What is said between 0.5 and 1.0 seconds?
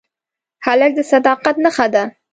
هلک د